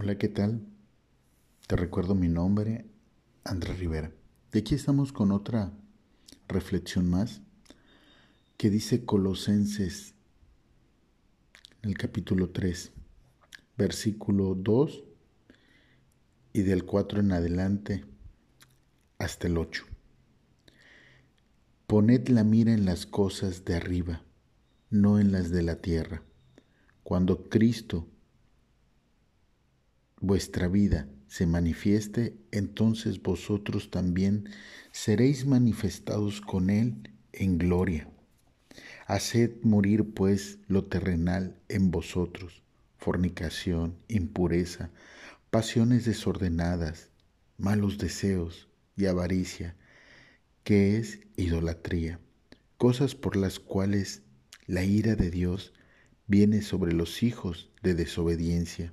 [0.00, 0.64] Hola, ¿qué tal?
[1.66, 2.86] Te recuerdo mi nombre,
[3.42, 4.12] Andrés Rivera.
[4.52, 5.72] Y aquí estamos con otra
[6.46, 7.40] reflexión más
[8.56, 10.14] que dice Colosenses
[11.82, 12.92] en el capítulo 3,
[13.76, 15.02] versículo 2
[16.52, 18.04] y del 4 en adelante
[19.18, 19.84] hasta el 8.
[21.88, 24.22] Poned la mira en las cosas de arriba,
[24.90, 26.22] no en las de la tierra.
[27.02, 28.06] Cuando Cristo
[30.20, 34.48] vuestra vida se manifieste, entonces vosotros también
[34.90, 38.08] seréis manifestados con Él en gloria.
[39.06, 42.62] Haced morir pues lo terrenal en vosotros,
[42.96, 44.90] fornicación, impureza,
[45.50, 47.10] pasiones desordenadas,
[47.58, 49.76] malos deseos y avaricia,
[50.64, 52.20] que es idolatría,
[52.76, 54.22] cosas por las cuales
[54.66, 55.72] la ira de Dios
[56.26, 58.92] viene sobre los hijos de desobediencia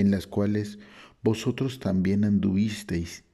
[0.00, 0.78] en las cuales
[1.22, 3.24] vosotros también anduvisteis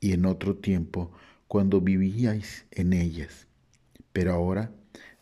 [0.00, 1.12] y en otro tiempo
[1.46, 3.46] cuando vivíais en ellas.
[4.12, 4.72] Pero ahora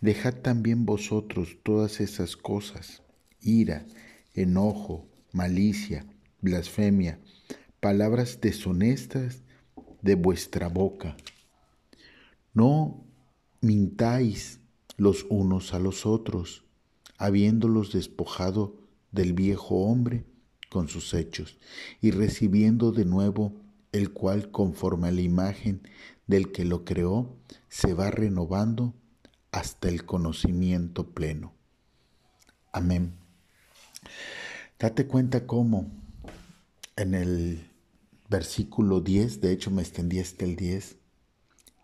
[0.01, 3.03] dejad también vosotros todas esas cosas,
[3.41, 3.85] ira,
[4.33, 6.07] enojo, malicia,
[6.41, 7.21] blasfemia,
[7.81, 9.43] palabras deshonestas
[10.01, 11.17] de vuestra boca.
[12.55, 13.05] No
[13.61, 14.61] mintáis
[14.97, 16.65] los unos a los otros,
[17.19, 18.77] habiéndolos despojado
[19.11, 20.25] del viejo hombre
[20.73, 21.59] con sus hechos
[22.01, 23.53] y recibiendo de nuevo
[23.93, 25.87] el cual conforme a la imagen
[26.27, 27.37] del que lo creó
[27.69, 28.95] se va renovando
[29.51, 31.53] hasta el conocimiento pleno.
[32.73, 33.13] Amén.
[34.79, 35.91] Date cuenta cómo
[36.97, 37.71] en el
[38.31, 40.97] versículo 10, de hecho me extendí hasta el 10,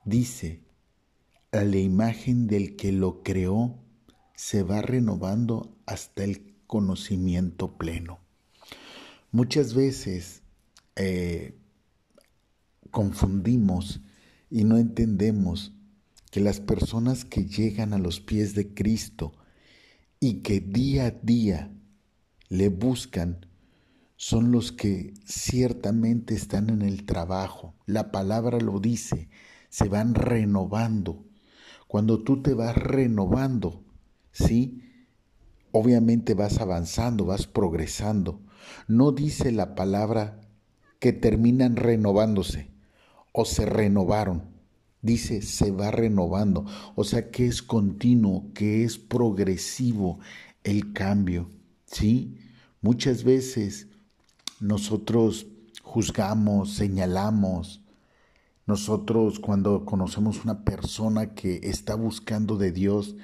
[0.06, 0.62] dice,
[1.52, 3.78] a la imagen del que lo creó
[4.34, 8.27] se va renovando hasta el conocimiento pleno.
[9.30, 10.42] Muchas veces
[10.96, 11.58] eh,
[12.90, 14.00] confundimos
[14.50, 15.74] y no entendemos
[16.30, 19.32] que las personas que llegan a los pies de Cristo
[20.20, 21.70] y que día a día
[22.48, 23.46] le buscan
[24.16, 27.74] son los que ciertamente están en el trabajo.
[27.86, 29.28] La palabra lo dice,
[29.68, 31.24] se van renovando.
[31.86, 33.84] Cuando tú te vas renovando,
[34.32, 34.82] ¿sí?
[35.70, 38.42] Obviamente vas avanzando, vas progresando.
[38.86, 40.40] No dice la palabra
[40.98, 42.70] que terminan renovándose
[43.32, 44.42] o se renovaron.
[45.00, 46.66] Dice se va renovando.
[46.94, 50.18] O sea que es continuo, que es progresivo
[50.64, 51.48] el cambio.
[51.86, 52.36] ¿Sí?
[52.80, 53.88] Muchas veces
[54.60, 55.46] nosotros
[55.82, 57.82] juzgamos, señalamos.
[58.66, 63.16] Nosotros cuando conocemos una persona que está buscando de Dios,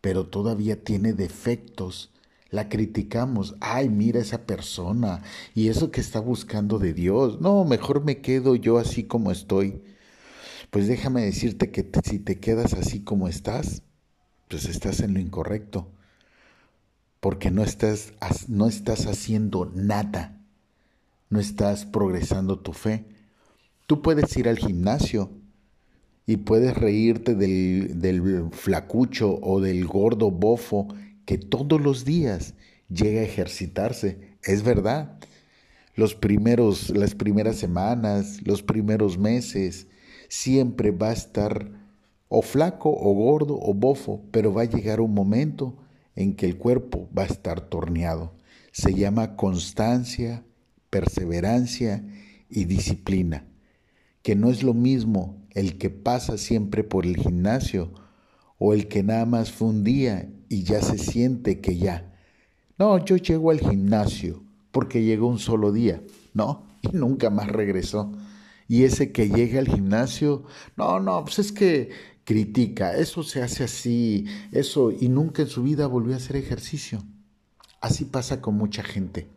[0.00, 2.11] pero todavía tiene defectos,
[2.52, 3.56] la criticamos.
[3.60, 5.22] Ay, mira esa persona
[5.54, 7.40] y eso que está buscando de Dios.
[7.40, 9.82] No, mejor me quedo yo así como estoy.
[10.70, 13.82] Pues déjame decirte que si te quedas así como estás,
[14.48, 15.90] pues estás en lo incorrecto.
[17.20, 18.12] Porque no estás,
[18.48, 20.38] no estás haciendo nada.
[21.30, 23.06] No estás progresando tu fe.
[23.86, 25.30] Tú puedes ir al gimnasio
[26.26, 30.88] y puedes reírte del, del flacucho o del gordo bofo
[31.24, 32.54] que todos los días
[32.88, 34.36] llega a ejercitarse.
[34.42, 35.18] Es verdad.
[35.94, 39.88] Los primeros, las primeras semanas, los primeros meses,
[40.28, 41.70] siempre va a estar
[42.28, 45.76] o flaco o gordo o bofo, pero va a llegar un momento
[46.16, 48.32] en que el cuerpo va a estar torneado.
[48.72, 50.42] Se llama constancia,
[50.88, 52.04] perseverancia
[52.48, 53.46] y disciplina,
[54.22, 57.92] que no es lo mismo el que pasa siempre por el gimnasio
[58.58, 62.12] o el que nada más fue un día y ya se siente que ya.
[62.76, 66.02] No, yo llego al gimnasio porque llegó un solo día,
[66.34, 66.66] ¿no?
[66.82, 68.12] Y nunca más regresó.
[68.68, 70.44] Y ese que llega al gimnasio,
[70.76, 71.90] no, no, pues es que
[72.24, 77.02] critica, eso se hace así, eso, y nunca en su vida volvió a hacer ejercicio.
[77.80, 79.28] Así pasa con mucha gente.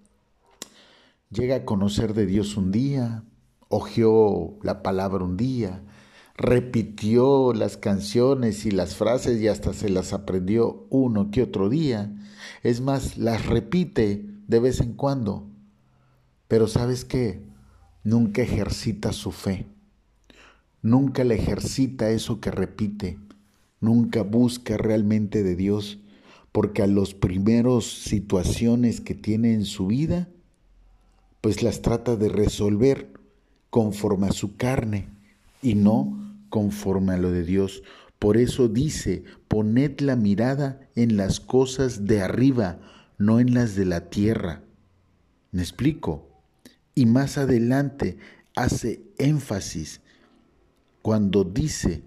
[1.30, 3.24] Llega a conocer de Dios un día,
[3.70, 5.82] ojeó la palabra un día,
[6.38, 12.14] repitió las canciones y las frases y hasta se las aprendió uno que otro día.
[12.62, 15.48] Es más, las repite de vez en cuando.
[16.48, 17.42] Pero sabes qué?
[18.04, 19.66] Nunca ejercita su fe.
[20.82, 23.18] Nunca le ejercita eso que repite.
[23.80, 26.00] Nunca busca realmente de Dios.
[26.52, 30.30] Porque a los primeros situaciones que tiene en su vida,
[31.42, 33.12] pues las trata de resolver
[33.70, 35.10] conforme a su carne
[35.62, 37.84] y no conforme a lo de Dios.
[38.20, 42.80] Por eso dice, poned la mirada en las cosas de arriba,
[43.18, 44.64] no en las de la tierra.
[45.52, 46.30] ¿Me explico?
[46.96, 48.18] Y más adelante
[48.56, 50.02] hace énfasis
[51.02, 52.04] cuando dice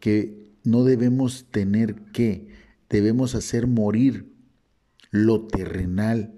[0.00, 2.48] que no debemos tener que,
[2.88, 4.32] debemos hacer morir
[5.10, 6.34] lo terrenal.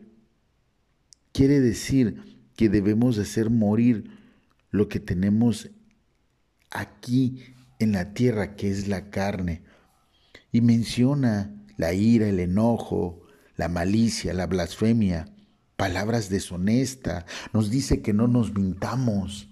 [1.33, 4.11] Quiere decir que debemos hacer morir
[4.71, 5.71] lo que tenemos
[6.71, 9.63] aquí en la tierra, que es la carne.
[10.53, 13.23] Y menciona la ira, el enojo,
[13.57, 15.35] la malicia, la blasfemia,
[15.77, 19.49] palabras deshonestas, nos dice que no nos mintamos.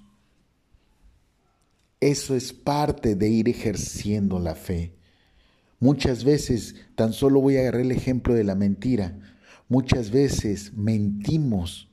[2.00, 4.94] Eso es parte de ir ejerciendo la fe.
[5.80, 9.18] Muchas veces, tan solo voy a agarrar el ejemplo de la mentira,
[9.68, 11.88] muchas veces mentimos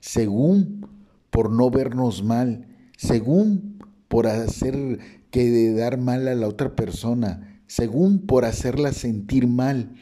[0.00, 0.88] según
[1.30, 3.69] por no vernos mal, según
[4.10, 4.98] por hacer
[5.30, 9.94] que dar mal a la otra persona, según por hacerla sentir mal,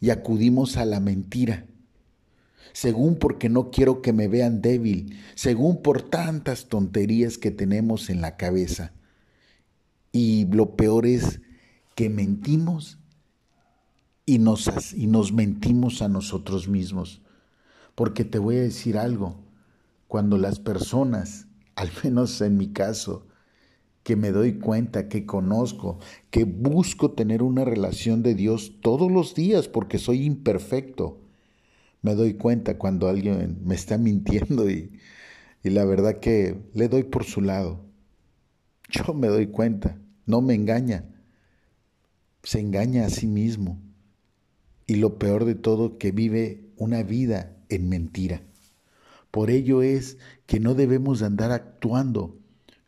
[0.00, 1.66] y acudimos a la mentira
[2.72, 8.20] según porque no quiero que me vean débil, según por tantas tonterías que tenemos en
[8.20, 8.92] la cabeza.
[10.12, 11.40] Y lo peor es
[11.94, 12.98] que mentimos
[14.26, 17.22] y nos, y nos mentimos a nosotros mismos.
[17.94, 19.44] Porque te voy a decir algo,
[20.08, 21.46] cuando las personas,
[21.80, 23.26] al menos en mi caso,
[24.02, 25.98] que me doy cuenta, que conozco,
[26.30, 31.22] que busco tener una relación de Dios todos los días porque soy imperfecto,
[32.02, 34.92] me doy cuenta cuando alguien me está mintiendo y,
[35.62, 37.84] la verdad que le doy por su lado.
[38.90, 41.04] Yo me doy cuenta, no me engaña,
[42.42, 43.80] se engaña a sí mismo.
[44.86, 48.42] Y lo peor de todo, que vive una vida en mentira.
[49.30, 52.38] Por ello es que no debemos andar actuando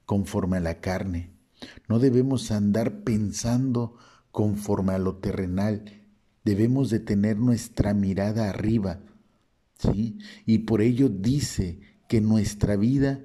[0.07, 1.31] conforme a la carne,
[1.89, 3.97] no debemos andar pensando
[4.31, 6.03] conforme a lo terrenal,
[6.45, 9.01] debemos de tener nuestra mirada arriba,
[9.79, 10.19] ¿sí?
[10.47, 13.21] Y por ello dice que nuestra vida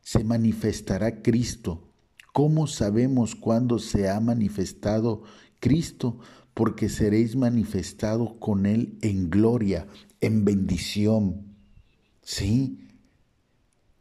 [0.00, 1.92] se manifestará Cristo.
[2.32, 5.22] ¿Cómo sabemos cuándo se ha manifestado
[5.60, 6.18] Cristo?
[6.54, 9.86] Porque seréis manifestados con Él en gloria,
[10.20, 11.49] en bendición.
[12.30, 12.78] ¿Sí?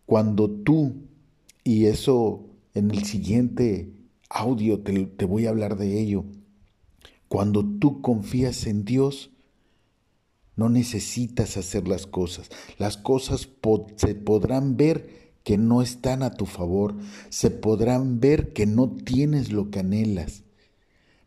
[0.06, 1.08] Cuando tú,
[1.64, 2.46] y eso
[2.76, 3.92] en el siguiente
[4.30, 6.26] audio te, te voy a hablar de ello,
[7.28, 9.32] cuando tú confías en Dios,
[10.56, 12.52] no necesitas hacer las cosas.
[12.78, 13.50] Las cosas
[13.96, 16.94] se podrán ver que no están a tu favor,
[17.30, 20.44] se podrán ver que no tienes lo que anhelas.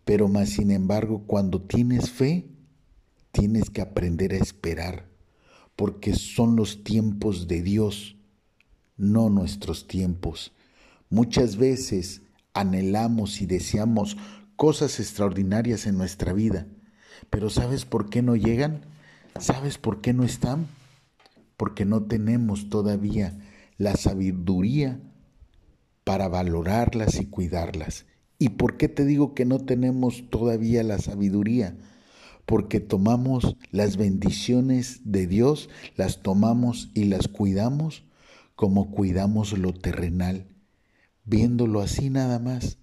[0.04, 2.46] Pero más sin embargo, cuando tienes fe,
[3.32, 5.11] tienes que aprender a esperar,
[5.82, 8.14] porque son los tiempos de Dios,
[8.96, 10.52] no nuestros tiempos.
[11.10, 12.22] Muchas veces
[12.54, 14.16] anhelamos y deseamos
[14.54, 16.68] cosas extraordinarias en nuestra vida.
[17.30, 18.86] Pero ¿sabes por qué no llegan?
[19.40, 20.68] ¿Sabes por qué no están?
[21.56, 23.36] Porque no tenemos todavía
[23.76, 25.00] la sabiduría
[26.04, 28.06] para valorarlas y cuidarlas.
[28.38, 31.76] ¿Y por qué te digo que no tenemos todavía la sabiduría?
[32.46, 38.04] Porque tomamos las bendiciones de Dios, las tomamos y las cuidamos
[38.54, 40.46] como cuidamos lo terrenal,
[41.24, 42.78] viéndolo así nada más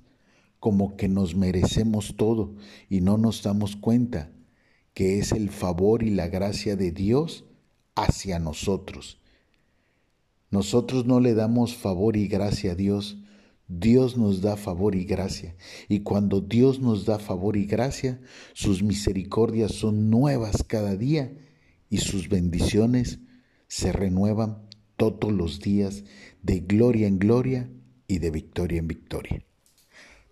[0.59, 2.55] como que nos merecemos todo
[2.89, 4.31] y no nos damos cuenta
[4.93, 7.45] que es el favor y la gracia de Dios
[7.95, 9.19] hacia nosotros.
[10.51, 13.17] Nosotros no le damos favor y gracia a Dios,
[13.69, 15.55] Dios nos da favor y gracia.
[15.87, 18.19] Y cuando Dios nos da favor y gracia,
[18.53, 21.37] sus misericordias son nuevas cada día
[21.87, 23.19] y sus bendiciones
[23.67, 26.03] se renuevan todos los días
[26.41, 27.69] de gloria en gloria
[28.07, 29.45] y de victoria en victoria.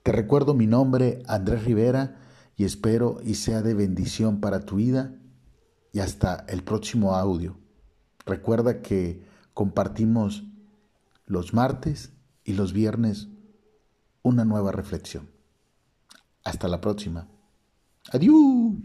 [0.01, 2.19] Te recuerdo mi nombre, Andrés Rivera,
[2.55, 5.13] y espero y sea de bendición para tu vida
[5.93, 7.59] y hasta el próximo audio.
[8.25, 9.21] Recuerda que
[9.53, 10.43] compartimos
[11.27, 12.16] los martes
[12.47, 13.27] y los viernes
[14.23, 15.29] una nueva reflexión.
[16.45, 17.27] Hasta la próxima.
[18.11, 18.77] Adiós.